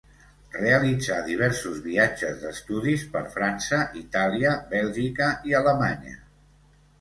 Realitzà 0.53 1.17
diversos 1.25 1.83
viatges 1.83 2.39
d'estudis 2.45 3.03
per 3.17 3.21
França, 3.35 3.83
Itàlia, 4.01 4.55
Bèlgica 4.73 5.29
i 5.51 5.55
Alemanya. 5.63 6.19